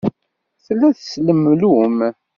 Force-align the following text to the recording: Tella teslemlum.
Tella 0.65 0.87
teslemlum. 0.97 1.97